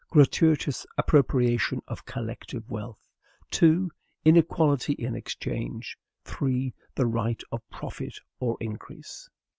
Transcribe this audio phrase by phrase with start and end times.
[0.09, 2.97] GRATUITOUS APPROPRIATION OF COLLECTIVE WEALTH;
[3.51, 3.91] 2.
[4.25, 6.73] INEQUALITY IN EXCHANGE; 3.
[6.95, 9.29] THE RIGHT OF PROFIT OR INCREASE.